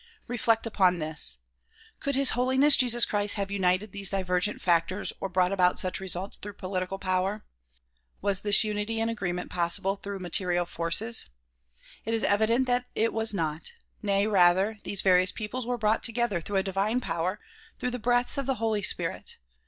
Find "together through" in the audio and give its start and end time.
16.01-16.55